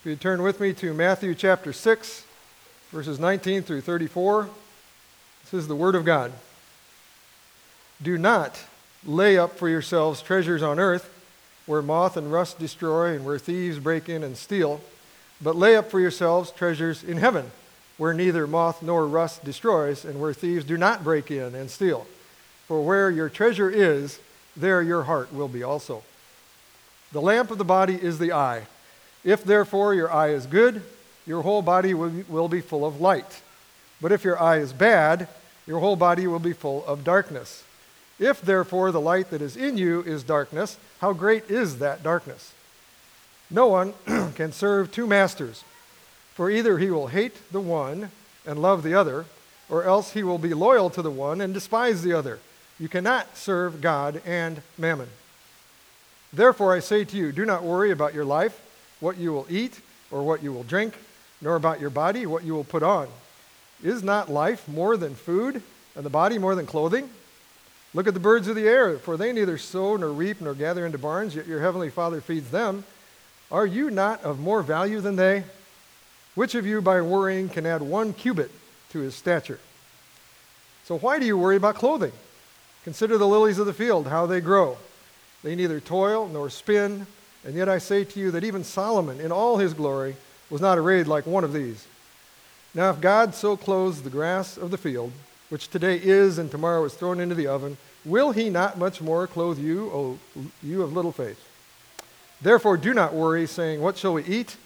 [0.00, 2.24] If you turn with me to Matthew chapter 6,
[2.90, 4.48] verses 19 through 34,
[5.42, 6.32] this is the Word of God.
[8.00, 8.64] Do not
[9.04, 11.12] lay up for yourselves treasures on earth
[11.66, 14.80] where moth and rust destroy and where thieves break in and steal,
[15.38, 17.50] but lay up for yourselves treasures in heaven
[17.98, 22.06] where neither moth nor rust destroys and where thieves do not break in and steal.
[22.66, 24.18] For where your treasure is,
[24.56, 26.04] there your heart will be also.
[27.12, 28.66] The lamp of the body is the eye.
[29.24, 30.82] If therefore your eye is good,
[31.26, 33.42] your whole body will be full of light.
[34.00, 35.28] But if your eye is bad,
[35.66, 37.64] your whole body will be full of darkness.
[38.18, 42.52] If therefore the light that is in you is darkness, how great is that darkness?
[43.50, 43.94] No one
[44.34, 45.64] can serve two masters,
[46.34, 48.10] for either he will hate the one
[48.46, 49.26] and love the other,
[49.68, 52.38] or else he will be loyal to the one and despise the other.
[52.78, 55.08] You cannot serve God and mammon.
[56.32, 58.60] Therefore, I say to you, do not worry about your life,
[59.00, 60.94] what you will eat or what you will drink,
[61.40, 63.08] nor about your body, what you will put on.
[63.82, 65.62] Is not life more than food,
[65.96, 67.08] and the body more than clothing?
[67.92, 70.86] Look at the birds of the air, for they neither sow nor reap nor gather
[70.86, 72.84] into barns, yet your heavenly Father feeds them.
[73.50, 75.44] Are you not of more value than they?
[76.34, 78.50] Which of you, by worrying, can add one cubit
[78.90, 79.58] to his stature?
[80.84, 82.12] So, why do you worry about clothing?
[82.84, 84.78] Consider the lilies of the field, how they grow.
[85.42, 87.06] They neither toil nor spin,
[87.44, 90.16] and yet I say to you that even Solomon, in all his glory,
[90.50, 91.86] was not arrayed like one of these.
[92.74, 95.12] Now, if God so clothes the grass of the field,
[95.48, 99.26] which today is and tomorrow is thrown into the oven, will he not much more
[99.26, 100.18] clothe you, O
[100.62, 101.44] you of little faith?
[102.40, 104.56] Therefore, do not worry, saying, What shall we eat?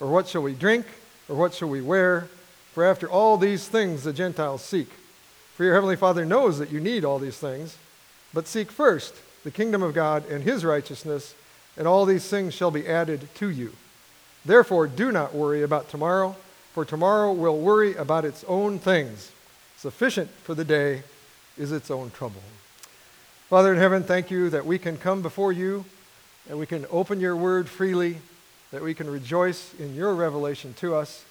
[0.00, 0.86] Or what shall we drink?
[1.28, 2.28] Or what shall we wear?
[2.72, 4.90] For after all these things the Gentiles seek.
[5.56, 7.78] For your heavenly Father knows that you need all these things.
[8.32, 11.34] But seek first the kingdom of God and his righteousness,
[11.76, 13.72] and all these things shall be added to you.
[14.44, 16.36] Therefore, do not worry about tomorrow,
[16.72, 19.32] for tomorrow will worry about its own things.
[19.76, 21.02] Sufficient for the day
[21.56, 22.42] is its own trouble.
[23.48, 25.84] Father in heaven, thank you that we can come before you,
[26.46, 28.18] that we can open your word freely,
[28.70, 31.24] that we can rejoice in your revelation to us.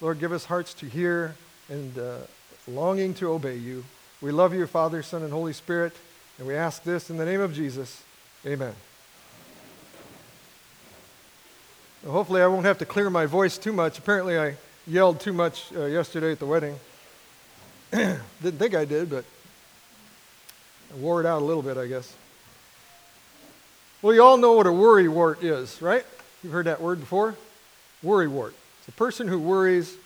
[0.00, 1.36] Lord, give us hearts to hear
[1.68, 2.16] and uh,
[2.66, 3.84] longing to obey you.
[4.20, 5.92] We love you, Father, Son, and Holy Spirit,
[6.38, 8.02] and we ask this in the name of Jesus.
[8.44, 8.68] Amen.
[8.68, 8.74] Well,
[12.06, 13.98] hopefully, I won't have to clear my voice too much.
[13.98, 14.56] Apparently, I
[14.86, 16.78] yelled too much uh, yesterday at the wedding.
[17.92, 19.24] Didn't think I did, but
[20.92, 22.14] I wore it out a little bit, I guess.
[24.02, 26.04] Well, you all know what a worry wart is, right?
[26.42, 27.36] You've heard that word before?
[28.02, 28.54] Worry wart.
[28.78, 29.96] It's a person who worries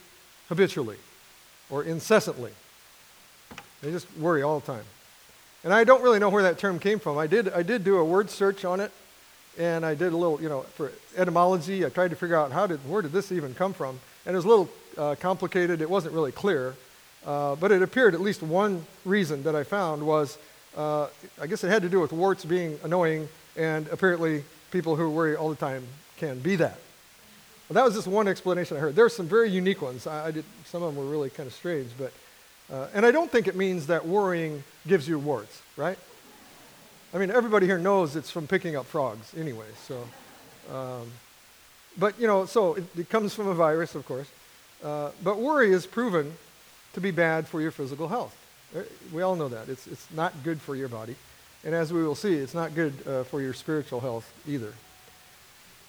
[0.48, 0.96] habitually
[1.70, 2.52] or incessantly.
[3.82, 4.84] They just worry all the time.
[5.62, 7.18] And I don't really know where that term came from.
[7.18, 8.90] I did, I did do a word search on it,
[9.58, 11.84] and I did a little, you know, for etymology.
[11.84, 13.98] I tried to figure out how did, where did this even come from?
[14.26, 15.80] And it was a little uh, complicated.
[15.80, 16.74] It wasn't really clear.
[17.26, 20.36] Uh, but it appeared at least one reason that I found was,
[20.76, 21.06] uh,
[21.40, 25.34] I guess it had to do with warts being annoying, and apparently people who worry
[25.34, 25.86] all the time
[26.18, 26.78] can be that.
[27.68, 28.94] Well, that was just one explanation I heard.
[28.94, 30.06] There are some very unique ones.
[30.06, 32.12] I, I did, some of them were really kind of strange, but,
[32.70, 35.98] uh, and I don't think it means that worrying gives you warts, right?
[37.14, 40.04] I mean, everybody here knows it's from picking up frogs anyway, so.
[40.74, 41.06] Um,
[41.96, 44.26] but, you know, so it, it, comes from a virus, of course.
[44.82, 46.32] Uh, but worry is proven
[46.94, 48.36] to be bad for your physical health.
[48.76, 48.80] Uh,
[49.12, 49.68] we all know that.
[49.68, 51.14] It's, it's not good for your body.
[51.64, 54.72] And as we will see, it's not good uh, for your spiritual health either.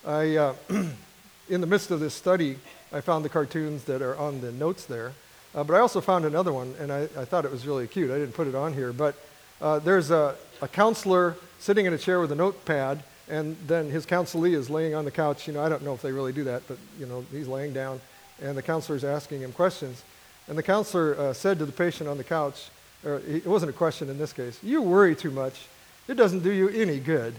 [0.06, 0.54] I, uh,
[1.50, 2.60] in the midst of this study,
[2.94, 5.14] I found the cartoons that are on the notes there.
[5.56, 8.12] Uh, but I also found another one, and I, I, thought it was really cute.
[8.12, 8.94] I didn't put it on here.
[8.94, 9.16] But
[9.60, 14.06] uh, there's a, a counselor sitting in a chair with a notepad, and then his
[14.06, 15.48] counselee is laying on the couch.
[15.48, 17.74] You know, I don't know if they really do that, but, you know, he's laying
[17.74, 18.02] down,
[18.42, 20.04] and the counselor is asking him questions.
[20.48, 22.70] And the counselor uh, said to the patient on the couch,
[23.04, 25.68] or it wasn't a question in this case, you worry too much.
[26.08, 27.36] It doesn't do you any good.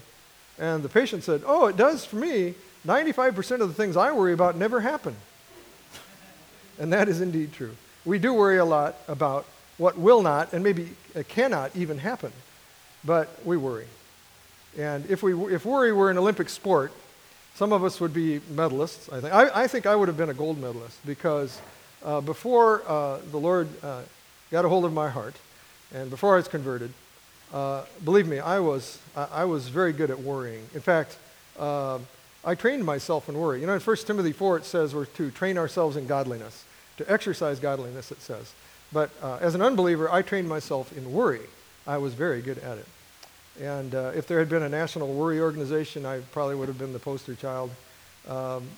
[0.58, 2.54] And the patient said, oh, it does for me.
[2.86, 5.16] 95% of the things I worry about never happen.
[6.78, 7.76] and that is indeed true.
[8.04, 9.46] We do worry a lot about
[9.76, 10.88] what will not and maybe
[11.28, 12.32] cannot even happen,
[13.06, 13.86] but we worry.
[14.78, 16.92] And if, we, if worry were an Olympic sport,
[17.54, 19.32] some of us would be medalists, I think.
[19.32, 21.58] I, I think I would have been a gold medalist because
[22.04, 24.02] uh, before uh, the Lord uh,
[24.50, 25.34] got a hold of my heart,
[25.94, 26.92] and before I was converted,
[27.54, 30.64] uh, believe me, I was, I, I, was very good at worrying.
[30.74, 31.16] In fact,
[31.58, 31.98] uh,
[32.44, 33.60] I trained myself in worry.
[33.60, 36.64] You know, in 1 Timothy 4, it says we're to train ourselves in godliness,
[36.98, 38.52] to exercise godliness, it says.
[38.92, 41.40] But uh, as an unbeliever, I trained myself in worry.
[41.86, 42.86] I was very good at it.
[43.60, 46.98] And if there had been a national worry organization, I probably would have been the
[46.98, 47.70] poster child.
[48.28, 48.68] Um,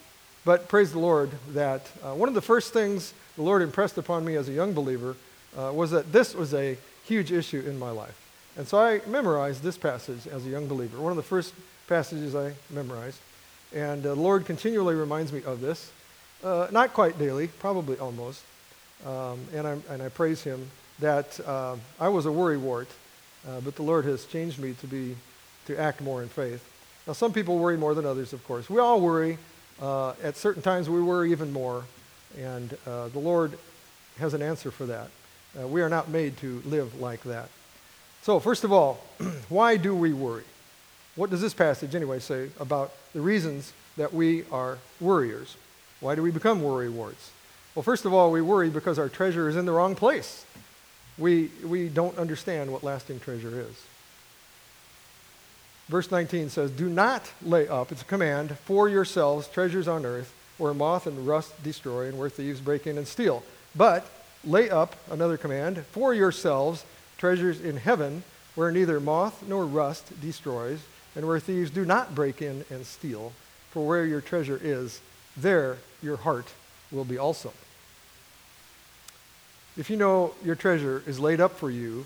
[0.45, 4.25] But praise the Lord that uh, one of the first things the Lord impressed upon
[4.25, 5.15] me as a young believer
[5.59, 8.17] uh, was that this was a huge issue in my life.
[8.57, 11.53] And so I memorized this passage as a young believer, one of the first
[11.87, 13.19] passages I memorized.
[13.75, 15.93] And uh, the Lord continually reminds me of this,
[16.43, 18.43] uh, not quite daily, probably almost.
[19.05, 20.71] Um, and, i and I praise Him
[21.01, 22.89] that uh, I was a worrywart,
[23.47, 25.17] uh, but the Lord has changed me to be
[25.67, 26.65] to act more in faith.
[27.07, 28.69] Now, some people worry more than others, of course.
[28.69, 29.39] We all worry.
[29.81, 31.85] Uh, at certain times, we worry even more,
[32.37, 33.59] and uh, the Lord
[34.19, 35.09] has an answer for that.
[35.59, 37.49] Uh, we are not made to live like that.
[38.23, 39.05] So, first of all,
[39.49, 40.45] why do we worry?
[41.15, 45.57] What does this passage, anyway, say about the reasons that we are worriers?
[46.01, 47.31] Why do we become worry warts?
[47.75, 50.45] Well, first of all, we worry because our treasure is in the wrong place.
[51.19, 53.85] We, we don't understand what lasting treasure is.
[55.89, 60.35] Verse 19 says, Do not lay up, it's a command, for yourselves treasures on earth,
[60.59, 63.43] where moth and rust destroy, and where thieves break in and steal.
[63.75, 64.07] But
[64.45, 66.85] lay up, another command, for yourselves
[67.17, 68.23] treasures in heaven,
[68.55, 70.81] where neither moth nor rust destroys,
[71.17, 73.33] and where thieves do not break in and steal.
[73.71, 75.01] For where your treasure is,
[75.37, 76.47] there your heart
[76.91, 77.53] will be also.
[79.79, 82.05] If you know your treasure is laid up for you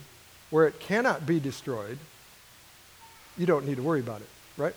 [0.50, 1.98] where it cannot be destroyed,
[3.38, 4.28] you don't need to worry about it,
[4.58, 4.74] right?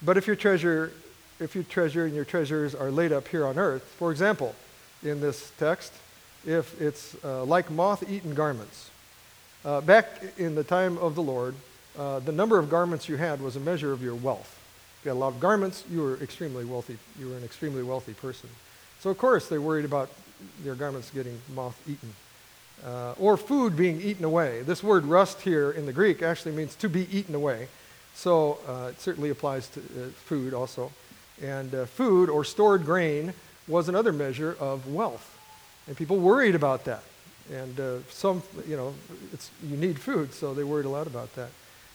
[0.00, 0.92] But if your treasure,
[1.40, 4.54] if your treasure and your treasures are laid up here on earth, for example,
[5.02, 5.92] in this text,
[6.46, 8.90] if it's uh, like moth-eaten garments,
[9.64, 11.56] uh, back in the time of the Lord,
[11.98, 14.56] uh, the number of garments you had was a measure of your wealth.
[15.00, 16.96] If you had a lot of garments, you were extremely wealthy.
[17.18, 18.48] You were an extremely wealthy person.
[19.00, 20.10] So of course they worried about
[20.62, 22.12] their garments getting moth-eaten
[22.86, 24.62] uh, or food being eaten away.
[24.62, 27.68] This word rust here in the Greek actually means to be eaten away.
[28.14, 30.92] So uh, it certainly applies to uh, food also.
[31.42, 33.32] And uh, food or stored grain
[33.68, 35.38] was another measure of wealth.
[35.86, 37.02] And people worried about that.
[37.52, 38.94] And uh, some, you know,
[39.66, 41.50] you need food, so they worried a lot about that.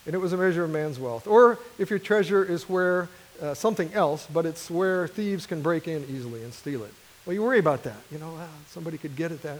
[0.06, 1.28] And it was a measure of man's wealth.
[1.28, 3.10] Or if your treasure is where
[3.42, 6.94] uh, something else, but it's where thieves can break in easily and steal it.
[7.26, 7.98] Well, you worry about that.
[8.12, 8.38] You know,
[8.68, 9.60] somebody could get at that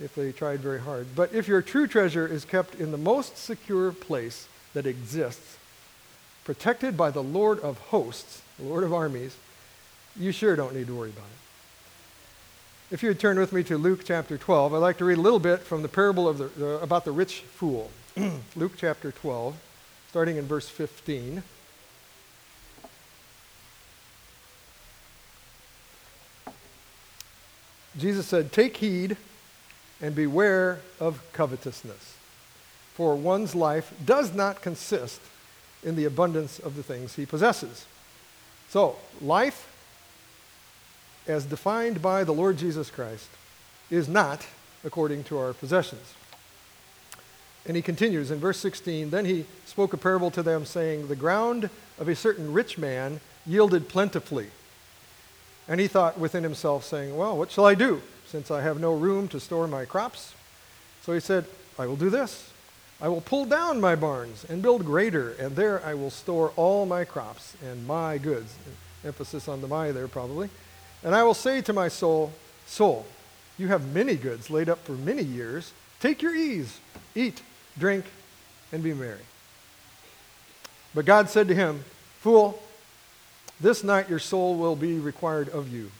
[0.00, 1.08] if they tried very hard.
[1.14, 5.58] But if your true treasure is kept in the most secure place that exists,
[6.44, 9.36] protected by the Lord of hosts, the Lord of armies,
[10.16, 11.38] you sure don't need to worry about it.
[12.90, 15.20] If you would turn with me to Luke chapter 12, I'd like to read a
[15.20, 17.90] little bit from the parable of the, uh, about the rich fool.
[18.56, 19.56] Luke chapter 12,
[20.08, 21.42] starting in verse 15.
[27.98, 29.16] Jesus said, Take heed
[30.00, 32.16] and beware of covetousness.
[32.94, 35.20] For one's life does not consist
[35.84, 37.86] in the abundance of the things he possesses.
[38.68, 39.72] So, life,
[41.26, 43.28] as defined by the Lord Jesus Christ,
[43.90, 44.46] is not
[44.84, 46.14] according to our possessions.
[47.66, 51.16] And he continues in verse 16 Then he spoke a parable to them, saying, The
[51.16, 54.48] ground of a certain rich man yielded plentifully.
[55.68, 58.00] And he thought within himself, saying, Well, what shall I do?
[58.28, 60.34] since I have no room to store my crops.
[61.02, 61.46] So he said,
[61.78, 62.50] I will do this.
[63.00, 66.84] I will pull down my barns and build greater, and there I will store all
[66.84, 68.54] my crops and my goods.
[69.04, 70.50] Emphasis on the my there, probably.
[71.02, 72.32] And I will say to my soul,
[72.66, 73.06] Soul,
[73.56, 75.72] you have many goods laid up for many years.
[76.00, 76.80] Take your ease,
[77.14, 77.40] eat,
[77.78, 78.04] drink,
[78.72, 79.20] and be merry.
[80.94, 81.84] But God said to him,
[82.20, 82.60] Fool,
[83.60, 85.90] this night your soul will be required of you.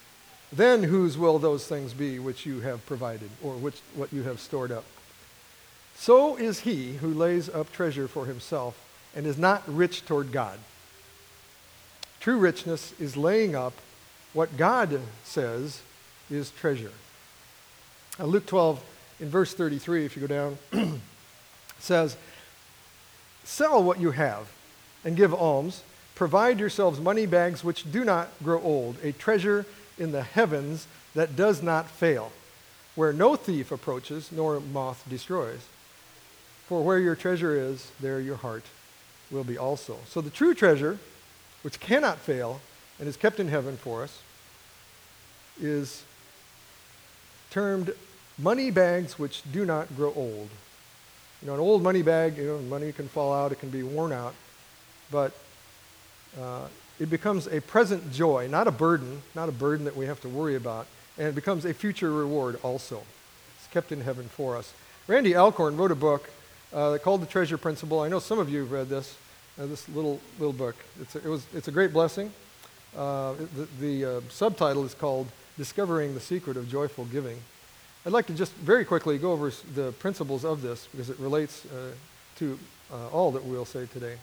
[0.53, 4.41] Then whose will those things be which you have provided, or which, what you have
[4.41, 4.85] stored up?
[5.95, 8.79] So is he who lays up treasure for himself
[9.15, 10.59] and is not rich toward God.
[12.21, 13.73] True richness is laying up
[14.33, 15.81] what God says
[16.31, 16.93] is treasure.
[18.19, 18.83] Now, Luke 12,
[19.21, 21.01] in verse 33, if you go down,
[21.79, 22.17] says,
[23.45, 24.49] Sell what you have
[25.05, 25.83] and give alms.
[26.19, 29.65] Provide yourselves money bags which do not grow old, a treasure
[29.97, 32.33] in the heavens that does not fail,
[32.97, 35.61] where no thief approaches nor moth destroys.
[36.67, 38.65] For where your treasure is, there your heart
[39.31, 39.99] will be also.
[40.09, 40.99] So the true treasure,
[41.63, 42.61] which cannot fail
[42.99, 44.21] and is kept in heaven for us,
[45.61, 46.03] is
[47.51, 47.95] termed
[48.37, 50.49] money bags which do not grow old.
[51.43, 53.85] You know, an old money bag, you know, money can fall out, it can be
[53.85, 54.35] worn out,
[55.13, 55.33] but
[56.41, 56.69] uh,
[56.99, 60.29] it becomes a present joy, not a burden, not a burden that we have to
[60.29, 63.03] worry about, and it becomes a future reward also.
[63.59, 64.73] It's kept in heaven for us.
[65.07, 66.31] Randy Alcorn wrote a book
[66.73, 68.01] uh, called The Treasure Principle.
[68.01, 69.17] I know some of you have read this,
[69.59, 70.77] uh, this little, little book.
[71.01, 72.33] It's a, it was, it's a great blessing.
[72.97, 77.39] Uh, the, the uh, subtitle is called Discovering the Secret of Joyful Giving.
[78.07, 81.65] I'd like to just very quickly go over the principles of this because it relates
[81.67, 81.93] uh,
[82.37, 82.59] to
[83.13, 84.17] all that we'll say today.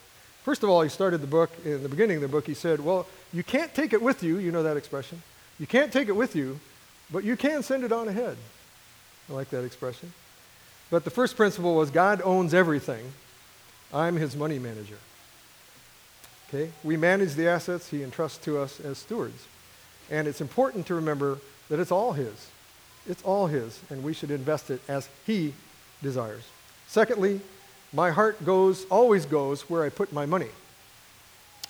[0.45, 2.79] First of all, he started the book, in the beginning of the book, he said,
[2.79, 4.37] Well, you can't take it with you.
[4.37, 5.23] You know that expression.
[5.57, 6.59] You can't take it with you,
[7.11, 8.37] but you can send it on ahead.
[9.27, 10.13] I like that expression.
[10.91, 13.11] But the first principle was God owns everything.
[13.91, 14.99] I'm his money manager.
[16.49, 16.71] Okay?
[16.83, 19.47] We manage the assets he entrusts to us as stewards.
[20.11, 22.51] And it's important to remember that it's all his.
[23.09, 25.55] It's all his, and we should invest it as he
[26.03, 26.43] desires.
[26.85, 27.41] Secondly,
[27.95, 30.49] my heart goes, always goes where I put my money.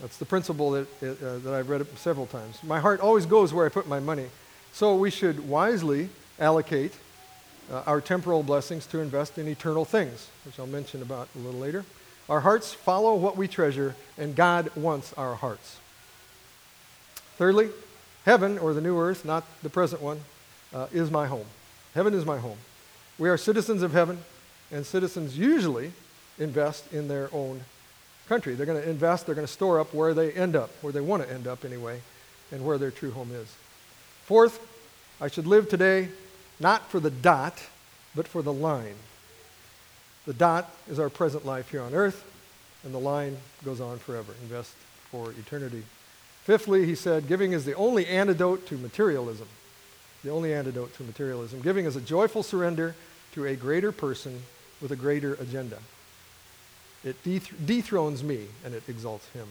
[0.01, 2.61] That's the principle that, uh, that I've read several times.
[2.63, 4.25] My heart always goes where I put my money.
[4.73, 6.93] So we should wisely allocate
[7.71, 11.59] uh, our temporal blessings to invest in eternal things, which I'll mention about a little
[11.59, 11.85] later.
[12.27, 15.77] Our hearts follow what we treasure, and God wants our hearts.
[17.37, 17.69] Thirdly,
[18.25, 20.21] heaven, or the new earth, not the present one,
[20.73, 21.45] uh, is my home.
[21.93, 22.57] Heaven is my home.
[23.19, 24.19] We are citizens of heaven,
[24.71, 25.93] and citizens usually
[26.39, 27.61] invest in their own
[28.27, 28.55] country.
[28.55, 31.01] They're going to invest, they're going to store up where they end up, where they
[31.01, 32.01] want to end up anyway,
[32.51, 33.53] and where their true home is.
[34.23, 34.59] Fourth,
[35.21, 36.09] I should live today
[36.59, 37.61] not for the dot,
[38.15, 38.95] but for the line.
[40.25, 42.23] The dot is our present life here on earth,
[42.83, 44.33] and the line goes on forever.
[44.41, 44.73] Invest
[45.11, 45.83] for eternity.
[46.43, 49.47] Fifthly, he said, giving is the only antidote to materialism.
[50.23, 51.61] The only antidote to materialism.
[51.61, 52.95] Giving is a joyful surrender
[53.33, 54.41] to a greater person
[54.81, 55.77] with a greater agenda.
[57.05, 59.47] It dethrones me and it exalts him.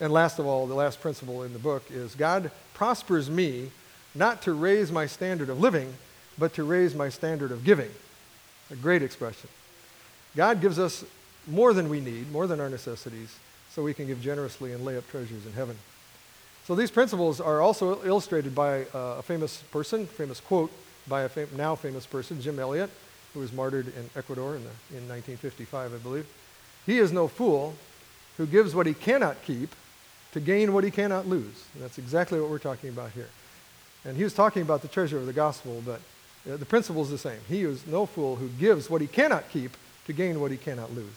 [0.00, 3.70] And last of all, the last principle in the book is God prospers me
[4.14, 5.94] not to raise my standard of living,
[6.36, 7.90] but to raise my standard of giving.
[8.70, 9.48] A great expression.
[10.36, 11.04] God gives us
[11.46, 13.36] more than we need, more than our necessities,
[13.70, 15.76] so we can give generously and lay up treasures in heaven.
[16.66, 20.70] So these principles are also illustrated by uh, a famous person, famous quote
[21.08, 22.90] by a fam- now famous person, Jim Elliot,
[23.34, 26.26] who was martyred in Ecuador in, the, in 1955, I believe.
[26.86, 27.74] He is no fool
[28.36, 29.74] who gives what he cannot keep
[30.32, 31.64] to gain what he cannot lose.
[31.74, 33.28] And that's exactly what we're talking about here.
[34.04, 36.00] And he was talking about the treasure of the gospel, but
[36.50, 37.40] uh, the principle is the same.
[37.48, 40.94] He is no fool who gives what he cannot keep to gain what he cannot
[40.94, 41.12] lose.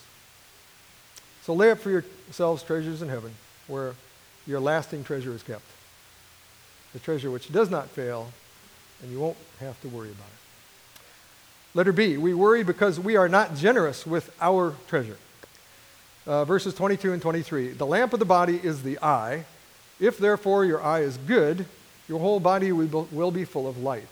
[1.43, 3.33] So lay up for yourselves treasures in heaven
[3.67, 3.95] where
[4.45, 5.65] your lasting treasure is kept.
[6.91, 8.31] The treasure which does not fail,
[9.01, 10.99] and you won't have to worry about it.
[11.75, 15.17] Letter B, we worry because we are not generous with our treasure.
[16.25, 17.69] Uh, verses 22 and 23.
[17.69, 19.45] The lamp of the body is the eye.
[19.99, 21.65] If therefore your eye is good,
[22.07, 24.07] your whole body will be full of light.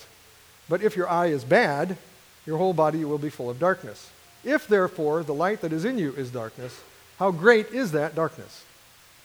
[0.68, 1.98] But if your eye is bad,
[2.46, 4.10] your whole body will be full of darkness.
[4.44, 6.82] If therefore the light that is in you is darkness,
[7.18, 8.64] how great is that darkness?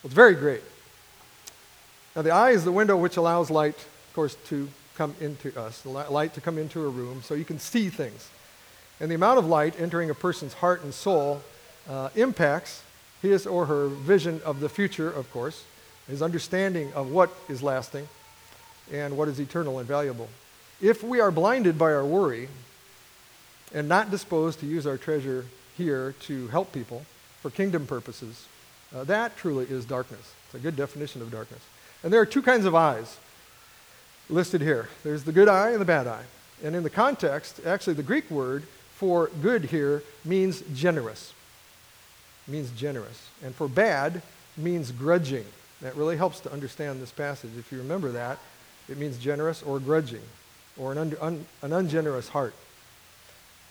[0.03, 0.63] Well, it's very great.
[2.15, 5.85] Now, the eye is the window which allows light, of course, to come into us,
[5.85, 8.31] light to come into a room so you can see things.
[9.01, 11.43] And the amount of light entering a person's heart and soul
[11.89, 12.83] uh, impacts
[13.23, 15.65] his or her vision of the future, of course,
[16.09, 18.09] his understanding of what is lasting
[18.93, 20.29] and what is eternal and valuable.
[20.81, 22.49] If we are blinded by our worry
[23.75, 27.05] and not disposed to use our treasure here to help people
[27.41, 28.47] for kingdom purposes,
[28.95, 30.35] uh, that truly is darkness.
[30.47, 31.63] It's a good definition of darkness.
[32.03, 33.17] And there are two kinds of eyes
[34.29, 36.25] listed here there's the good eye and the bad eye.
[36.63, 38.65] And in the context, actually, the Greek word
[38.95, 41.35] for good here means generous.
[42.49, 43.29] Means generous.
[43.43, 44.23] And for bad
[44.57, 45.45] means grudging.
[45.83, 47.51] That really helps to understand this passage.
[47.59, 48.39] If you remember that,
[48.89, 50.23] it means generous or grudging,
[50.79, 52.55] or an, un, un, an ungenerous heart.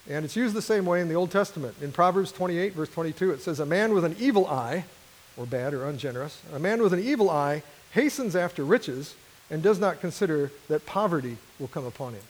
[0.08, 1.76] And it's used the same way in the Old Testament.
[1.82, 4.86] In Proverbs 28, verse 22, it says, A man with an evil eye,
[5.38, 9.16] or bad or ungenerous, a man with an evil eye hastens after riches
[9.50, 12.22] and does not consider that poverty will come upon him.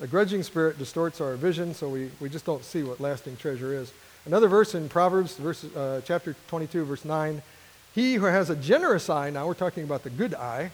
[0.00, 3.72] A grudging spirit distorts our vision, so we, we just don't see what lasting treasure
[3.72, 3.92] is.
[4.24, 7.42] Another verse in Proverbs, verse, uh, chapter 22, verse 9
[7.94, 10.70] He who has a generous eye, now we're talking about the good eye,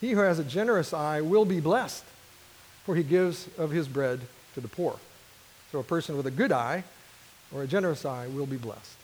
[0.00, 2.04] he who has a generous eye will be blessed,
[2.84, 4.20] for he gives of his bread
[4.54, 4.96] to the poor.
[5.72, 6.84] So a person with a good eye
[7.52, 8.96] or a generous eye will be blessed.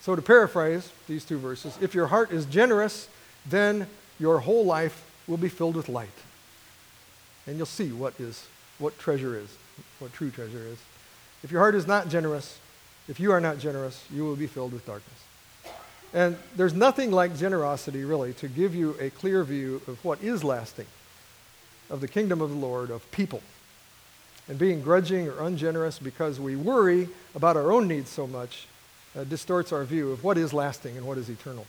[0.00, 3.08] So to paraphrase these two verses, if your heart is generous,
[3.48, 3.86] then
[4.18, 6.08] your whole life will be filled with light.
[7.46, 8.46] And you'll see what is
[8.78, 9.48] what treasure is,
[9.98, 10.78] what true treasure is.
[11.42, 12.58] If your heart is not generous,
[13.10, 15.18] if you are not generous, you will be filled with darkness.
[16.14, 20.44] And there's nothing like generosity, really, to give you a clear view of what is
[20.44, 20.86] lasting,
[21.90, 23.42] of the kingdom of the Lord, of people.
[24.48, 28.68] And being grudging or ungenerous because we worry about our own needs so much
[29.16, 31.66] uh, distorts our view of what is lasting and what is eternal.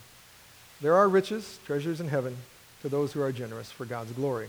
[0.80, 2.38] There are riches, treasures in heaven
[2.84, 4.48] to those who are generous for God's glory.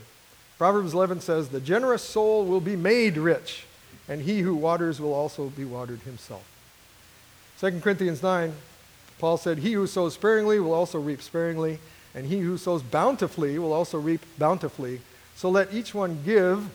[0.59, 3.65] Proverbs 11 says, The generous soul will be made rich,
[4.09, 6.52] and he who waters will also be watered himself.
[7.63, 8.53] 2 Corinthians 9,
[9.21, 11.79] Paul said, He who sows sparingly will also reap sparingly,
[12.13, 15.01] and he who sows bountifully will also reap bountifully.
[15.37, 16.69] So let each one give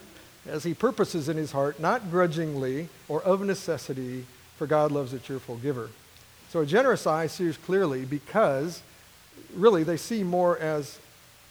[0.48, 4.26] as he purposes in his heart, not grudgingly or of necessity,
[4.56, 5.90] for God loves a cheerful giver.
[6.52, 8.82] So a generous eye sees clearly because
[9.54, 11.00] really they see more as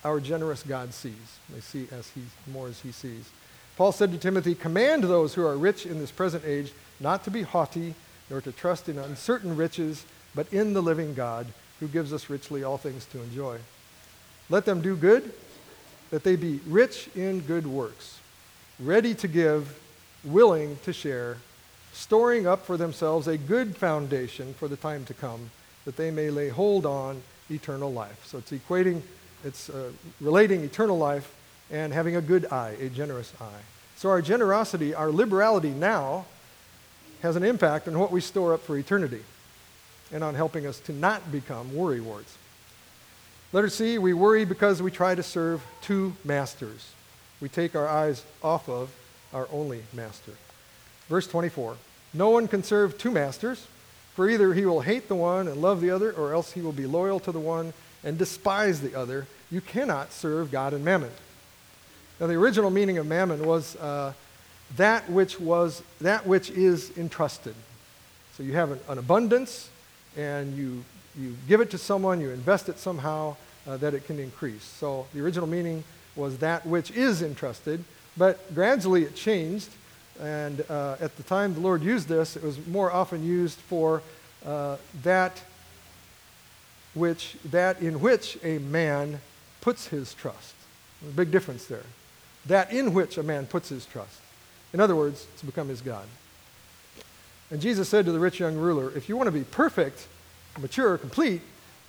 [0.03, 1.41] our generous God sees.
[1.53, 3.29] They see as he more as he sees.
[3.77, 7.31] Paul said to Timothy, Command those who are rich in this present age not to
[7.31, 7.95] be haughty,
[8.31, 10.05] nor to trust in uncertain riches,
[10.35, 11.47] but in the living God,
[11.81, 13.59] who gives us richly all things to enjoy.
[14.49, 15.33] Let them do good,
[16.11, 18.19] that they be rich in good works,
[18.79, 19.79] ready to give,
[20.25, 21.39] willing to share,
[21.93, 25.51] storing up for themselves a good foundation for the time to come,
[25.85, 28.25] that they may lay hold on eternal life.
[28.27, 29.03] So it's equating,
[29.45, 29.91] it's uh,
[30.21, 31.35] relating eternal life
[31.71, 33.63] and having a good eye, a generous eye.
[33.97, 36.27] So our generosity, our liberality now,
[37.23, 39.23] has an impact on what we store up for eternity
[40.13, 42.37] and on helping us to not become worrywarts.
[43.53, 46.93] Letter C, we worry because we try to serve two masters.
[47.41, 48.91] We take our eyes off of
[49.33, 50.33] our only master.
[51.09, 51.77] Verse 24
[52.15, 53.67] No one can serve two masters,
[54.15, 56.73] for either he will hate the one and love the other, or else he will
[56.73, 57.73] be loyal to the one
[58.05, 59.27] and despise the other.
[59.51, 61.11] You cannot serve God and mammon.
[62.19, 64.13] Now, the original meaning of mammon was uh,
[64.75, 67.55] that which was that which is entrusted.
[68.37, 69.71] So you have an, an abundance,
[70.17, 70.85] and you
[71.19, 74.65] you give it to someone, you invest it somehow, uh, that it can increase.
[74.65, 77.85] So the original meaning was that which is entrusted,
[78.17, 79.71] but gradually it changed.
[80.21, 84.03] And uh, at the time the Lord used this, it was more often used for
[84.45, 85.43] uh, that
[86.95, 89.21] which that in which a man
[89.61, 90.55] puts his trust.
[91.07, 91.85] A big difference there.
[92.47, 94.21] That in which a man puts his trust.
[94.73, 96.07] In other words, to become his God.
[97.51, 100.09] And Jesus said to the rich young ruler, If you want to be perfect,
[100.59, 101.43] mature, complete,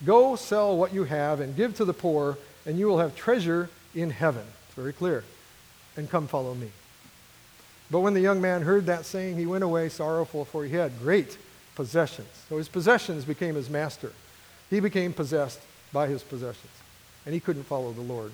[0.06, 3.70] go sell what you have and give to the poor, and you will have treasure
[3.96, 4.46] in heaven.
[4.68, 5.24] It's very clear.
[5.96, 6.70] And come follow me.
[7.90, 11.00] But when the young man heard that saying, he went away sorrowful, for he had
[11.00, 11.38] great
[11.76, 12.28] possessions.
[12.50, 14.12] So his possessions became his master.
[14.70, 15.60] He became possessed
[15.94, 16.74] by his possessions,
[17.26, 18.32] and he couldn't follow the Lord.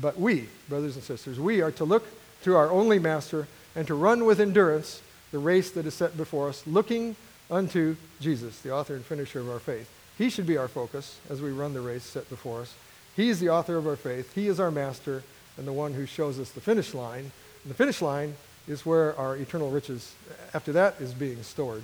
[0.00, 2.06] But we, brothers and sisters, we are to look
[2.42, 6.48] to our only master and to run with endurance the race that is set before
[6.48, 7.16] us, looking
[7.50, 9.90] unto Jesus, the author and finisher of our faith.
[10.16, 12.74] He should be our focus as we run the race set before us.
[13.14, 14.34] He is the author of our faith.
[14.34, 15.22] He is our master
[15.56, 17.30] and the one who shows us the finish line.
[17.62, 18.34] And the finish line
[18.66, 20.14] is where our eternal riches,
[20.54, 21.82] after that, is being stored.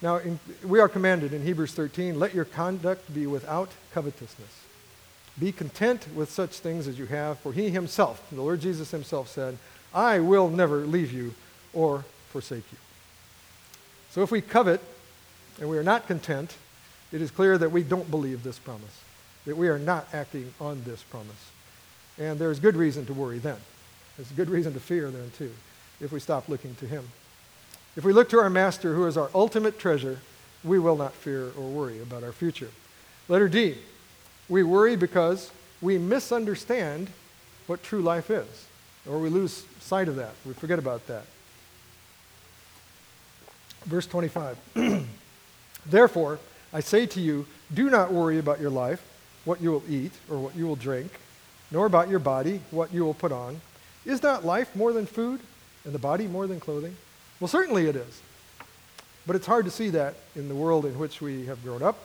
[0.00, 4.62] Now, in, we are commanded in Hebrews 13 let your conduct be without covetousness.
[5.38, 9.28] Be content with such things as you have, for he himself, the Lord Jesus himself
[9.28, 9.56] said,
[9.94, 11.34] I will never leave you
[11.72, 12.78] or forsake you.
[14.10, 14.80] So if we covet
[15.60, 16.54] and we are not content,
[17.12, 19.00] it is clear that we don't believe this promise,
[19.46, 21.50] that we are not acting on this promise.
[22.18, 23.56] And there's good reason to worry then.
[24.16, 25.52] There's good reason to fear then, too,
[26.00, 27.08] if we stop looking to Him.
[27.96, 30.20] If we look to our Master, who is our ultimate treasure,
[30.64, 32.68] we will not fear or worry about our future.
[33.28, 33.78] Letter D.
[34.48, 35.50] We worry because
[35.80, 37.08] we misunderstand
[37.66, 38.66] what true life is,
[39.08, 40.32] or we lose sight of that.
[40.44, 41.24] We forget about that.
[43.84, 44.58] Verse 25.
[45.86, 46.38] Therefore,
[46.72, 49.02] I say to you, do not worry about your life,
[49.44, 51.10] what you will eat or what you will drink,
[51.70, 53.60] nor about your body, what you will put on.
[54.04, 55.40] Is not life more than food,
[55.84, 56.96] and the body more than clothing?
[57.40, 58.20] Well, certainly it is.
[59.26, 61.98] But it's hard to see that in the world in which we have grown up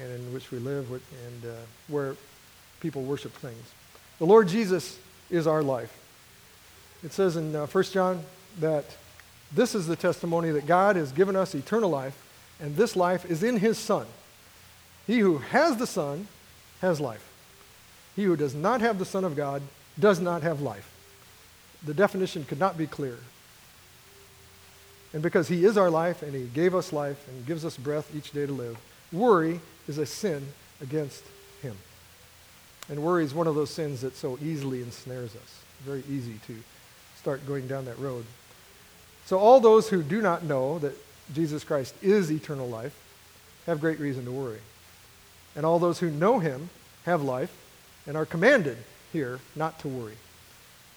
[0.00, 1.54] and in which we live and uh,
[1.88, 2.16] where
[2.80, 3.72] people worship things.
[4.18, 4.98] The Lord Jesus
[5.30, 5.98] is our life.
[7.04, 8.22] It says in uh, 1 John
[8.60, 8.84] that
[9.52, 12.16] this is the testimony that God has given us eternal life,
[12.60, 14.06] and this life is in his Son.
[15.06, 16.26] He who has the Son
[16.80, 17.28] has life.
[18.16, 19.62] He who does not have the Son of God
[19.98, 20.88] does not have life.
[21.84, 23.18] The definition could not be clearer.
[25.12, 28.14] And because he is our life and he gave us life and gives us breath
[28.16, 28.78] each day to live,
[29.12, 30.46] worry is a sin
[30.80, 31.24] against
[31.62, 31.76] him.
[32.88, 35.62] And worry is one of those sins that so easily ensnares us.
[35.84, 36.56] Very easy to
[37.16, 38.24] start going down that road.
[39.26, 40.94] So, all those who do not know that
[41.32, 42.98] Jesus Christ is eternal life
[43.66, 44.58] have great reason to worry.
[45.54, 46.70] And all those who know him
[47.04, 47.54] have life
[48.06, 48.76] and are commanded
[49.12, 50.16] here not to worry.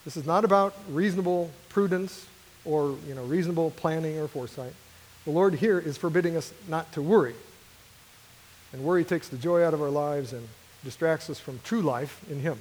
[0.04, 2.26] This is not about reasonable prudence
[2.64, 4.74] or you know, reasonable planning or foresight.
[5.26, 7.36] The Lord here is forbidding us not to worry.
[8.76, 10.46] And worry takes the joy out of our lives and
[10.84, 12.60] distracts us from true life in Him.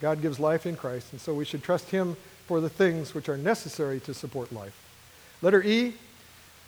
[0.00, 2.16] God gives life in Christ, and so we should trust Him
[2.48, 4.76] for the things which are necessary to support life.
[5.40, 5.94] Letter E,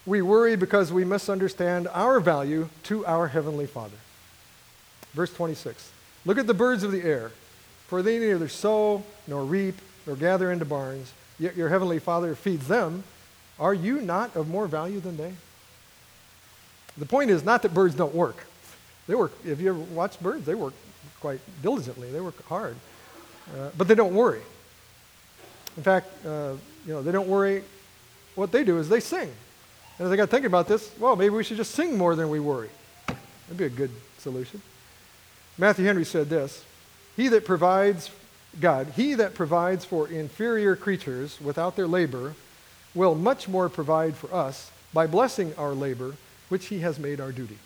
[0.07, 3.96] we worry because we misunderstand our value to our Heavenly Father.
[5.12, 5.90] Verse 26
[6.25, 7.33] Look at the birds of the air,
[7.88, 9.75] for they neither sow nor reap
[10.07, 13.03] nor gather into barns, yet your Heavenly Father feeds them.
[13.59, 15.33] Are you not of more value than they?
[16.96, 18.46] The point is not that birds don't work.
[19.07, 20.75] They work, if you ever watch birds, they work
[21.21, 22.77] quite diligently, they work hard.
[23.57, 24.41] Uh, but they don't worry.
[25.77, 26.55] In fact, uh,
[26.87, 27.65] you know, they don't worry.
[28.35, 29.31] What they do is they sing.
[29.99, 32.29] And as I got thinking about this, well, maybe we should just sing more than
[32.31, 32.71] we worry.
[33.07, 34.62] That'd be a good solution.
[35.59, 36.65] Matthew Henry said this
[37.17, 38.11] He that provides,
[38.61, 42.35] God, he that provides for inferior creatures without their labor
[42.95, 46.15] will much more provide for us by blessing our labor,
[46.49, 47.59] which he has made our duty.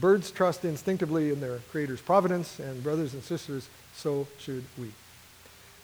[0.00, 4.92] Birds trust instinctively in their Creator's providence, and brothers and sisters, so should we.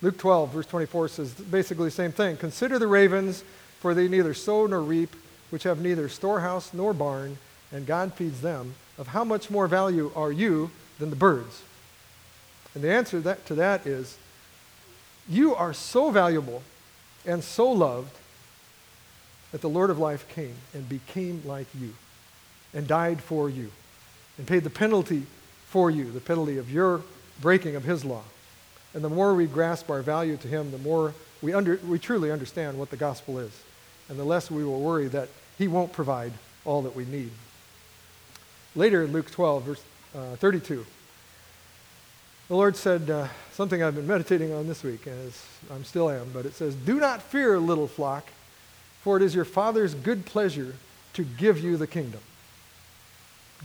[0.02, 2.36] Luke 12, verse 24 says basically the same thing.
[2.36, 3.42] Consider the ravens,
[3.80, 5.14] for they neither sow nor reap,
[5.50, 7.38] which have neither storehouse nor barn,
[7.72, 8.74] and God feeds them.
[8.98, 11.62] Of how much more value are you than the birds?
[12.74, 14.18] And the answer that, to that is
[15.28, 16.62] you are so valuable
[17.24, 18.14] and so loved
[19.52, 21.94] that the Lord of life came and became like you
[22.74, 23.70] and died for you
[24.38, 25.26] and paid the penalty
[25.66, 27.02] for you, the penalty of your
[27.40, 28.22] breaking of his law.
[28.94, 32.30] And the more we grasp our value to him, the more we, under, we truly
[32.30, 33.52] understand what the gospel is.
[34.08, 36.32] And the less we will worry that he won't provide
[36.64, 37.30] all that we need.
[38.74, 40.84] Later in Luke 12, verse uh, 32,
[42.48, 46.30] the Lord said uh, something I've been meditating on this week, as I still am,
[46.32, 48.26] but it says, Do not fear, little flock,
[49.00, 50.74] for it is your Father's good pleasure
[51.14, 52.20] to give you the kingdom.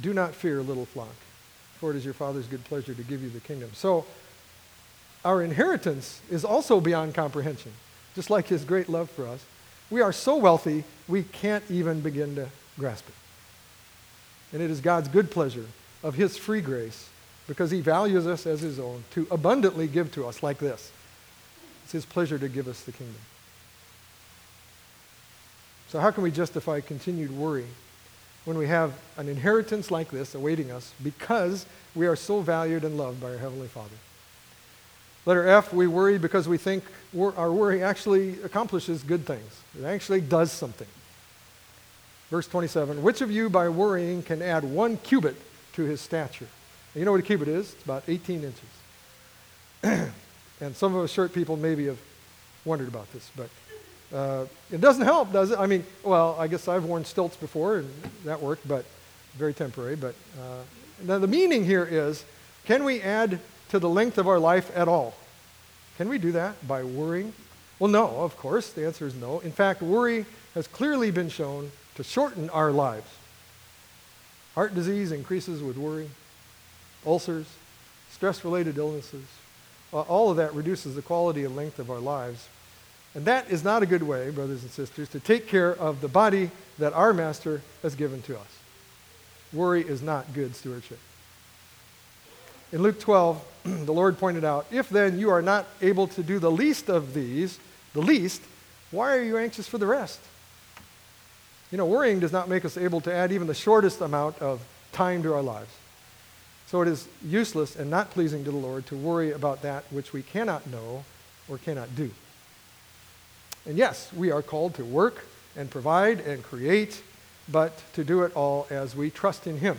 [0.01, 1.15] Do not fear, little flock,
[1.79, 3.71] for it is your Father's good pleasure to give you the kingdom.
[3.73, 4.05] So,
[5.25, 7.73] our inheritance is also beyond comprehension,
[8.15, 9.43] just like his great love for us.
[9.89, 13.15] We are so wealthy, we can't even begin to grasp it.
[14.53, 15.65] And it is God's good pleasure
[16.03, 17.09] of his free grace,
[17.47, 20.91] because he values us as his own, to abundantly give to us like this.
[21.83, 23.15] It's his pleasure to give us the kingdom.
[25.87, 27.65] So, how can we justify continued worry
[28.47, 32.97] when we have an inheritance like this awaiting us because we are so valued and
[32.97, 33.97] loved by our Heavenly Father?
[35.25, 36.85] Letter F, we worry because we think
[37.19, 39.61] our worry actually accomplishes good things.
[39.77, 40.87] It actually does something.
[42.29, 45.35] Verse 27 Which of you by worrying can add one cubit
[45.73, 46.47] to his stature?
[46.95, 47.73] you know what a cubit is?
[47.73, 50.11] It's about 18 inches.
[50.61, 51.99] and some of us short people maybe have
[52.63, 53.49] wondered about this, but
[54.13, 55.59] uh, it doesn't help, does it?
[55.59, 57.89] I mean, well, I guess I've worn stilts before and
[58.25, 58.85] that worked, but
[59.35, 59.95] very temporary.
[59.95, 60.63] But uh,
[61.03, 62.23] now the meaning here is
[62.65, 63.39] can we add
[63.69, 65.13] to the length of our life at all.
[65.97, 67.33] Can we do that by worrying?
[67.79, 68.71] Well, no, of course.
[68.71, 69.39] The answer is no.
[69.39, 73.09] In fact, worry has clearly been shown to shorten our lives.
[74.55, 76.09] Heart disease increases with worry,
[77.05, 77.45] ulcers,
[78.09, 79.25] stress related illnesses.
[79.93, 82.47] Uh, all of that reduces the quality and length of our lives.
[83.17, 86.07] And that is not a good way, brothers and sisters, to take care of the
[86.07, 88.59] body that our Master has given to us.
[89.51, 90.99] Worry is not good stewardship.
[92.71, 96.37] In Luke 12, the Lord pointed out, If then you are not able to do
[96.37, 97.57] the least of these,
[97.93, 98.43] the least,
[98.91, 100.19] why are you anxious for the rest?
[101.71, 104.61] You know, worrying does not make us able to add even the shortest amount of
[104.91, 105.73] time to our lives.
[106.67, 110.13] So it is useless and not pleasing to the Lord to worry about that which
[110.13, 111.03] we cannot know
[111.49, 112.11] or cannot do.
[113.67, 115.25] And yes, we are called to work
[115.57, 117.01] and provide and create,
[117.49, 119.77] but to do it all as we trust in Him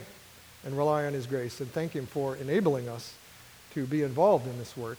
[0.65, 3.15] and rely on His grace and thank Him for enabling us
[3.73, 4.99] to be involved in this work.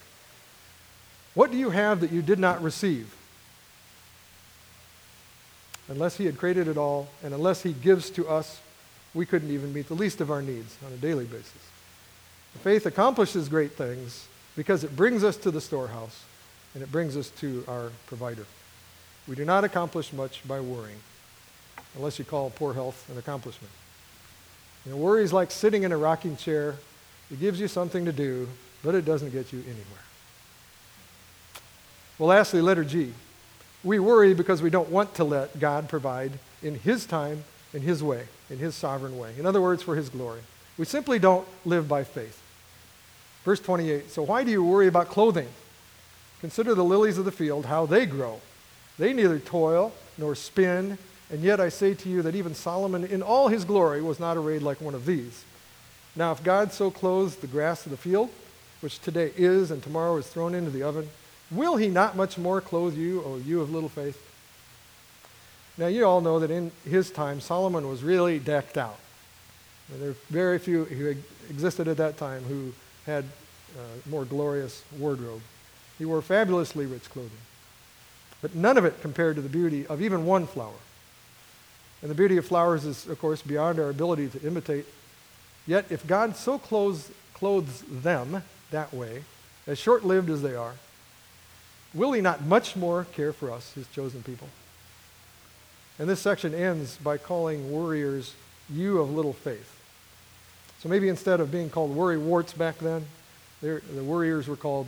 [1.36, 3.16] What do you have that you did not receive?
[5.88, 8.60] Unless He had created it all, and unless He gives to us,
[9.14, 11.52] we couldn't even meet the least of our needs on a daily basis.
[12.54, 16.24] The faith accomplishes great things because it brings us to the storehouse
[16.74, 18.46] and it brings us to our provider.
[19.28, 21.00] We do not accomplish much by worrying,
[21.96, 23.72] unless you call poor health an accomplishment.
[24.86, 26.76] You know, worry is like sitting in a rocking chair.
[27.32, 28.48] It gives you something to do,
[28.84, 29.86] but it doesn't get you anywhere.
[32.18, 33.14] Well, lastly, letter G.
[33.84, 38.04] We worry because we don't want to let God provide in His time, in His
[38.04, 39.34] way, in His sovereign way.
[39.38, 40.42] In other words, for His glory.
[40.78, 42.42] We simply don't live by faith.
[43.46, 45.48] Verse 28 So why do you worry about clothing?
[46.42, 48.42] Consider the lilies of the field, how they grow.
[49.00, 51.00] They neither toil nor spin.
[51.32, 54.38] And yet I say to you that even Solomon in all his glory was not
[54.38, 55.46] arrayed like one of these.
[56.16, 58.30] Now, if God so clothes the grass of the field,
[58.82, 61.10] which today is and tomorrow is thrown into the oven,
[61.50, 64.26] will he not much more clothe you, O you of little faith?
[65.78, 69.00] Now, you all know that in his time, Solomon was really decked out.
[69.92, 71.16] And there are very few who
[71.50, 72.74] existed at that time who
[73.06, 73.24] had
[73.78, 75.42] uh, more glorious wardrobe.
[75.98, 77.32] He wore fabulously rich clothing.
[78.42, 80.74] But none of it compared to the beauty of even one flower.
[82.02, 84.86] And the beauty of flowers is, of course, beyond our ability to imitate.
[85.68, 89.24] Yet, if God so clothes, clothes them that way,
[89.68, 90.74] as short lived as they are,
[91.94, 94.48] will He not much more care for us, His chosen people?
[96.00, 98.34] And this section ends by calling worriers
[98.70, 99.76] you of little faith.
[100.82, 103.06] So maybe instead of being called worry warts back then,
[103.62, 104.88] the worriers were called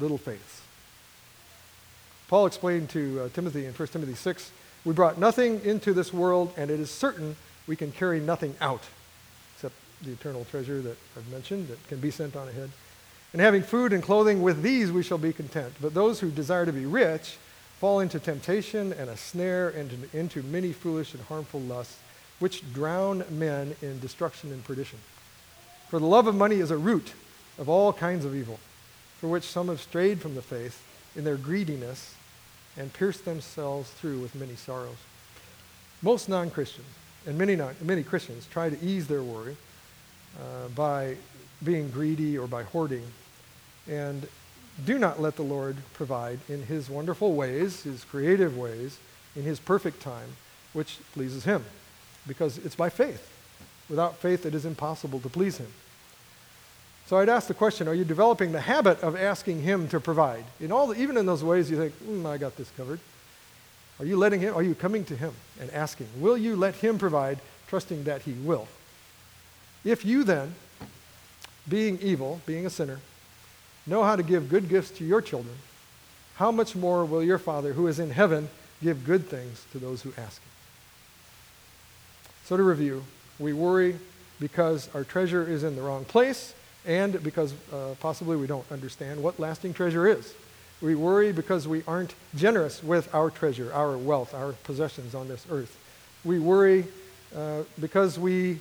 [0.00, 0.62] little faiths.
[2.28, 4.50] Paul explained to uh, Timothy in 1 Timothy 6
[4.84, 7.36] We brought nothing into this world, and it is certain
[7.68, 8.82] we can carry nothing out,
[9.54, 12.70] except the eternal treasure that I've mentioned that can be sent on ahead.
[13.32, 15.74] And having food and clothing, with these we shall be content.
[15.80, 17.36] But those who desire to be rich
[17.78, 21.98] fall into temptation and a snare and into many foolish and harmful lusts,
[22.38, 24.98] which drown men in destruction and perdition.
[25.90, 27.12] For the love of money is a root
[27.58, 28.58] of all kinds of evil,
[29.20, 30.82] for which some have strayed from the faith
[31.16, 32.14] in their greediness
[32.76, 34.96] and pierced themselves through with many sorrows.
[36.02, 36.86] Most non Christians,
[37.26, 39.56] and many, non, many Christians, try to ease their worry
[40.38, 41.16] uh, by
[41.64, 43.04] being greedy or by hoarding.
[43.88, 44.28] And
[44.84, 48.98] do not let the Lord provide in his wonderful ways, his creative ways,
[49.34, 50.36] in his perfect time,
[50.74, 51.64] which pleases him.
[52.26, 53.32] Because it's by faith.
[53.88, 55.72] Without faith, it is impossible to please him.
[57.06, 60.44] So I'd ask the question, are you developing the habit of asking him to provide?
[60.60, 62.98] In all the, even in those ways you think, mm, I got this covered.
[64.00, 66.98] Are you letting him, are you coming to him and asking, will you let him
[66.98, 67.38] provide,
[67.68, 68.66] trusting that he will?
[69.84, 70.56] If you then,
[71.68, 72.98] being evil, being a sinner,
[73.86, 75.54] know how to give good gifts to your children,
[76.34, 78.48] how much more will your Father who is in heaven
[78.82, 80.50] give good things to those who ask him?
[82.46, 83.04] So to review,
[83.38, 83.96] we worry
[84.40, 86.52] because our treasure is in the wrong place
[86.86, 90.34] and because uh, possibly we don't understand what lasting treasure is.
[90.80, 95.46] We worry because we aren't generous with our treasure, our wealth, our possessions on this
[95.50, 95.78] earth.
[96.24, 96.86] We worry
[97.34, 98.58] uh, because we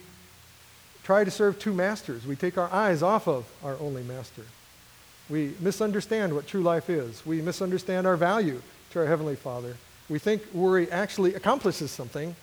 [1.03, 2.25] try to serve two masters.
[2.25, 4.43] We take our eyes off of our only master.
[5.29, 7.25] We misunderstand what true life is.
[7.25, 8.61] We misunderstand our value
[8.91, 9.75] to our Heavenly Father.
[10.09, 12.35] We think worry actually accomplishes something,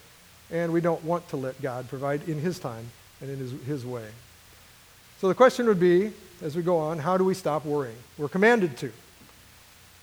[0.51, 2.89] and we don't want to let God provide in His time
[3.21, 4.07] and in His, his way.
[5.23, 7.95] So the question would be, as we go on, how do we stop worrying?
[8.17, 8.91] We're commanded to.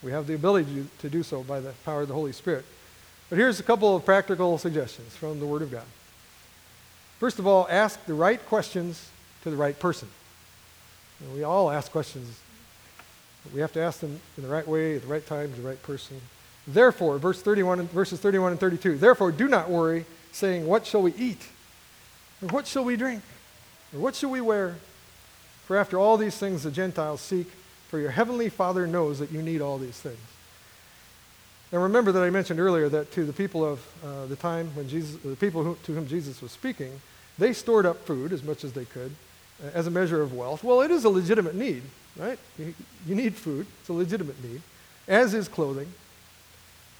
[0.03, 2.65] We have the ability to, do so by the power of the Holy Spirit.
[3.29, 5.85] But here's a couple of practical suggestions from the Word of God.
[7.19, 9.11] First of all, ask the right questions
[9.43, 10.09] to the right person.
[11.23, 12.41] And we all ask questions.
[13.53, 15.69] we have to ask them in the right way, at the right time, to the
[15.69, 16.19] right person.
[16.67, 18.97] Therefore, verse 31 verses 31 and 32.
[18.97, 21.47] Therefore, do not worry, saying, What shall we eat?
[22.41, 23.23] Or what shall we drink?
[23.93, 24.77] Or what shall we wear?
[25.71, 27.47] For after all these things the Gentiles seek,
[27.87, 30.19] for your heavenly Father knows that you need all these things.
[31.71, 34.89] Now remember that I mentioned earlier that to the people of uh, the time when
[34.89, 37.01] Jesus, the people who, to whom Jesus was speaking,
[37.39, 39.15] they stored up food as much as they could
[39.65, 40.65] uh, as a measure of wealth.
[40.65, 41.83] Well, it is a legitimate need,
[42.17, 42.41] right?
[42.59, 42.75] You,
[43.07, 43.65] you need food.
[43.79, 44.63] It's a legitimate need,
[45.07, 45.93] as is clothing.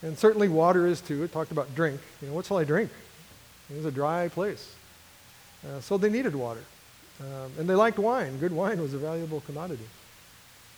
[0.01, 1.25] And certainly water is too.
[1.25, 2.01] It talked about drink.
[2.23, 2.93] You know, what shall I drink?
[3.69, 4.77] It was a dry place.
[5.67, 6.63] Uh, so they needed water.
[7.21, 8.39] Um, and they liked wine.
[8.39, 9.87] Good wine was a valuable commodity.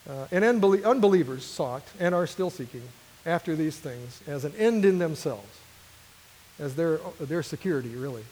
[0.08, 2.82] Uh, and unbelie- unbelievers sought and are still seeking
[3.24, 5.60] after these things as an end in themselves,
[6.58, 8.24] as their, their security, really,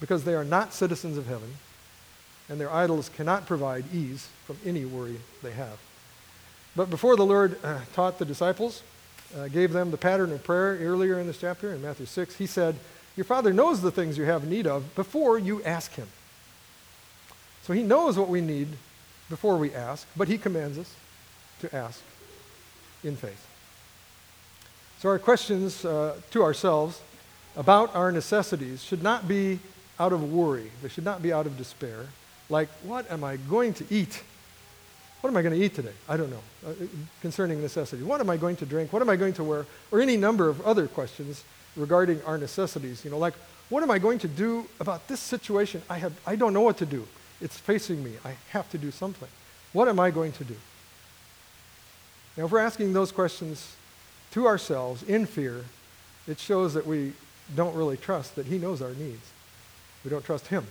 [0.00, 1.56] because they are not citizens of heaven,
[2.48, 5.78] and their idols cannot provide ease from any worry they have.
[6.74, 8.82] But before the Lord uh, taught the disciples,
[9.36, 12.46] uh, gave them the pattern of prayer earlier in this chapter, in Matthew 6, he
[12.46, 12.76] said,
[13.16, 16.08] Your Father knows the things you have need of before you ask him.
[17.66, 18.68] So he knows what we need
[19.28, 20.94] before we ask, but he commands us
[21.60, 22.00] to ask
[23.02, 23.44] in faith.
[25.00, 27.00] So our questions uh, to ourselves
[27.56, 29.58] about our necessities should not be
[29.98, 30.70] out of worry.
[30.80, 32.06] They should not be out of despair.
[32.48, 34.22] Like, what am I going to eat?
[35.20, 35.94] What am I going to eat today?
[36.08, 36.42] I don't know.
[36.64, 36.72] Uh,
[37.20, 38.04] concerning necessities.
[38.04, 38.92] What am I going to drink?
[38.92, 39.66] What am I going to wear?
[39.90, 41.42] Or any number of other questions
[41.74, 43.04] regarding our necessities.
[43.04, 43.34] You know, like,
[43.70, 45.82] what am I going to do about this situation?
[45.90, 47.08] I, have, I don't know what to do.
[47.40, 48.12] It's facing me.
[48.24, 49.28] I have to do something.
[49.72, 50.56] What am I going to do?
[52.36, 53.76] Now, if we're asking those questions
[54.32, 55.64] to ourselves in fear,
[56.26, 57.12] it shows that we
[57.54, 59.30] don't really trust that He knows our needs.
[60.04, 60.66] We don't trust Him.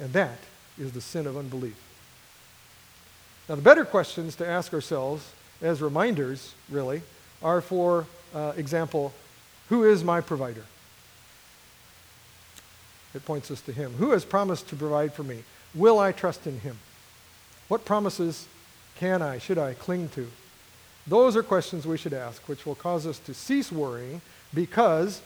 [0.00, 0.38] And that
[0.78, 1.76] is the sin of unbelief.
[3.48, 7.02] Now, the better questions to ask ourselves as reminders, really,
[7.42, 9.12] are for uh, example,
[9.68, 10.64] who is my provider?
[13.18, 13.94] It points us to Him.
[13.94, 15.42] Who has promised to provide for me?
[15.74, 16.78] Will I trust in Him?
[17.66, 18.46] What promises
[18.96, 20.28] can I, should I cling to?
[21.04, 24.20] Those are questions we should ask, which will cause us to cease worrying
[24.54, 25.20] because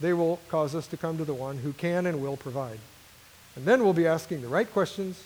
[0.00, 2.78] they will cause us to come to the one who can and will provide.
[3.54, 5.22] And then we'll be asking the right questions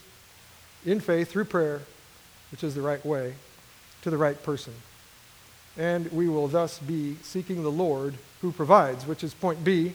[0.84, 1.82] in faith through prayer,
[2.50, 3.34] which is the right way,
[4.02, 4.74] to the right person.
[5.78, 9.94] And we will thus be seeking the Lord who provides, which is point B.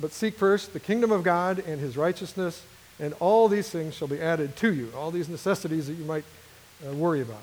[0.00, 2.64] But seek first the kingdom of God and his righteousness,
[2.98, 6.24] and all these things shall be added to you, all these necessities that you might
[6.86, 7.42] uh, worry about.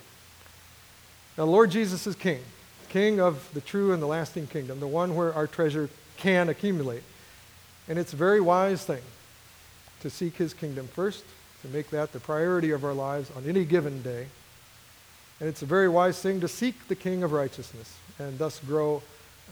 [1.38, 2.42] Now, Lord Jesus is king,
[2.90, 7.04] king of the true and the lasting kingdom, the one where our treasure can accumulate.
[7.88, 9.02] And it's a very wise thing
[10.02, 11.24] to seek his kingdom first,
[11.62, 14.28] to make that the priority of our lives on any given day.
[15.40, 19.02] And it's a very wise thing to seek the king of righteousness and thus grow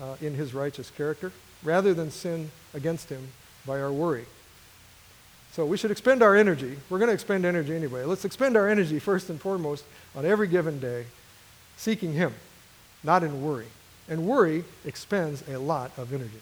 [0.02, 1.32] uh, in his righteous character
[1.68, 3.28] rather than sin against him
[3.66, 4.26] by our worry.
[5.52, 6.78] So we should expend our energy.
[6.90, 8.04] We're going to expend energy anyway.
[8.06, 9.84] Let's expend our energy first and foremost
[10.16, 11.06] on every given day
[11.76, 12.34] seeking him,
[13.04, 13.68] not in worry.
[14.10, 16.42] And worry expends a lot of energy.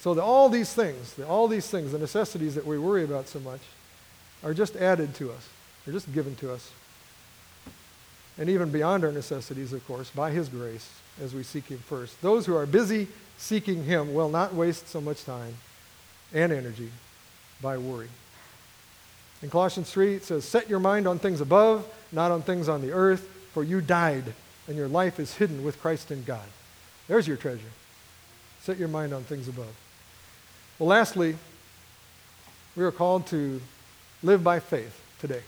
[0.00, 3.28] So the, all these things, the, all these things, the necessities that we worry about
[3.28, 3.60] so much,
[4.42, 5.48] are just added to us.
[5.84, 6.70] They're just given to us.
[8.38, 10.90] And even beyond our necessities, of course, by His grace,
[11.22, 12.20] as we seek Him first.
[12.20, 15.54] Those who are busy seeking Him will not waste so much time
[16.32, 16.90] and energy
[17.60, 18.08] by worry.
[19.42, 22.80] In Colossians 3, it says, Set your mind on things above, not on things on
[22.80, 24.24] the earth, for you died,
[24.66, 26.46] and your life is hidden with Christ in God.
[27.08, 27.62] There's your treasure.
[28.60, 29.74] Set your mind on things above.
[30.78, 31.36] Well, lastly,
[32.74, 33.60] we are called to
[34.22, 35.42] live by faith today.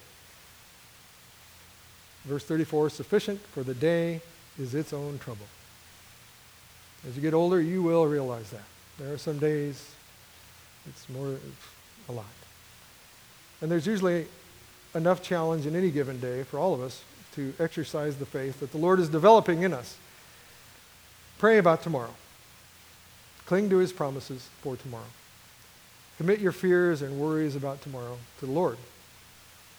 [2.24, 4.20] Verse 34 sufficient for the day
[4.59, 5.46] is its own trouble.
[7.06, 8.64] As you get older, you will realize that.
[8.98, 9.90] There are some days
[10.88, 12.24] it's more, it's a lot.
[13.61, 14.26] And there's usually
[14.94, 17.02] enough challenge in any given day for all of us
[17.34, 19.96] to exercise the faith that the Lord is developing in us.
[21.38, 22.14] Pray about tomorrow.
[23.46, 25.04] Cling to his promises for tomorrow.
[26.16, 28.76] Commit your fears and worries about tomorrow to the Lord.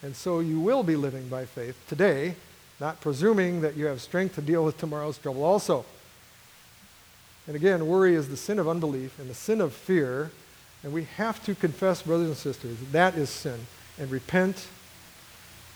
[0.01, 2.35] And so you will be living by faith today,
[2.79, 5.85] not presuming that you have strength to deal with tomorrow's trouble also.
[7.49, 10.29] And again, worry is the sin of unbelief and the sin of fear.
[10.83, 13.65] And we have to confess, brothers and sisters, that is sin.
[13.97, 14.67] And repent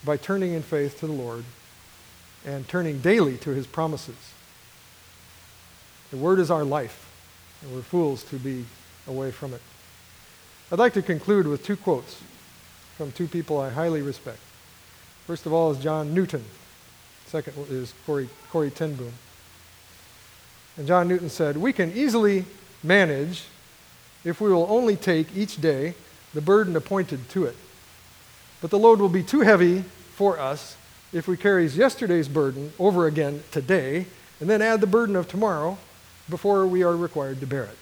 [0.04, 1.44] by turning in faith to the Lord
[2.46, 4.14] and turning daily to his promises.
[6.12, 7.10] The word is our life,
[7.60, 8.66] and we're fools to be
[9.08, 9.60] away from it.
[10.70, 12.22] I'd like to conclude with two quotes
[12.96, 14.38] from two people I highly respect.
[15.26, 16.44] First of all is John Newton.
[17.26, 19.12] Second is Corey, Corrie ten Boom.
[20.76, 22.44] And John Newton said, We can easily
[22.82, 23.44] manage
[24.24, 25.94] if we will only take each day
[26.32, 27.56] the burden appointed to it.
[28.60, 29.82] But the load will be too heavy
[30.14, 30.76] for us
[31.12, 34.06] if we carry yesterday's burden over again today
[34.40, 35.78] and then add the burden of tomorrow
[36.28, 37.78] before we are required to bear it.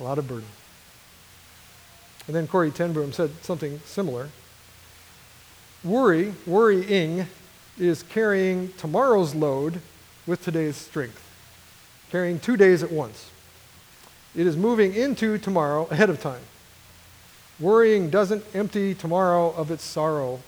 [0.00, 0.48] A lot of burden.
[2.26, 4.28] And then Corrie ten Boom said something similar.
[5.84, 7.26] Worry, worrying,
[7.78, 9.80] is carrying tomorrow's load
[10.26, 11.22] with today's strength,
[12.10, 13.30] carrying two days at once.
[14.34, 16.42] It is moving into tomorrow ahead of time.
[17.58, 20.40] Worrying doesn't empty tomorrow of its sorrow,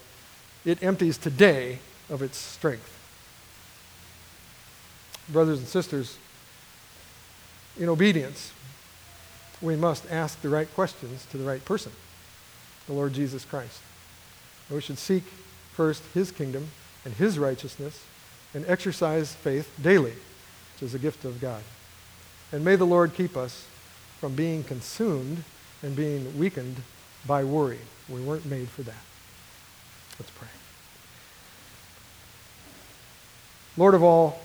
[0.65, 2.97] it empties today of its strength.
[5.29, 6.19] Brothers and sisters,
[7.79, 8.53] in obedience,
[9.61, 11.93] we must ask the right questions to the right person,
[12.87, 13.81] the Lord Jesus Christ.
[14.71, 15.25] We should seek
[15.73, 16.69] first his kingdom
[17.05, 18.05] and his righteousness
[18.55, 20.15] and exercise faith daily,
[20.83, 21.63] is a gift of God.
[22.53, 23.67] And may the Lord keep us
[24.19, 25.45] from being consumed
[25.83, 26.77] and being weakened
[27.27, 27.79] by worry.
[28.09, 29.03] We weren't made for that.
[30.19, 30.49] Let's pray.
[33.77, 34.41] Lord of all,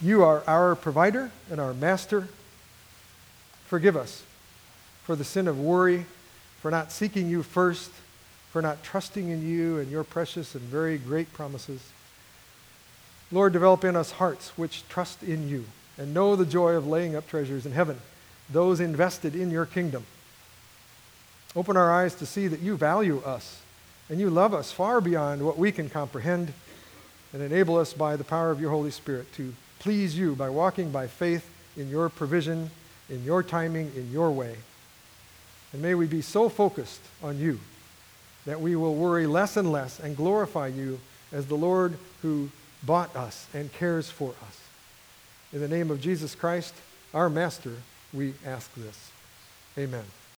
[0.00, 2.28] you are our provider and our master
[3.66, 4.22] Forgive us
[5.02, 6.06] for the sin of worry,
[6.60, 7.90] for not seeking you first,
[8.50, 11.80] for not trusting in you and your precious and very great promises.
[13.34, 15.64] Lord, develop in us hearts which trust in you
[15.98, 17.98] and know the joy of laying up treasures in heaven,
[18.48, 20.06] those invested in your kingdom.
[21.56, 23.60] Open our eyes to see that you value us
[24.08, 26.52] and you love us far beyond what we can comprehend,
[27.32, 30.90] and enable us by the power of your Holy Spirit to please you by walking
[30.90, 32.70] by faith in your provision
[33.10, 34.56] in your timing, in your way.
[35.72, 37.60] And may we be so focused on you
[38.46, 41.00] that we will worry less and less and glorify you
[41.32, 42.50] as the Lord who
[42.84, 44.60] bought us and cares for us.
[45.52, 46.74] In the name of Jesus Christ,
[47.12, 47.74] our Master,
[48.12, 49.10] we ask this.
[49.78, 50.04] Amen.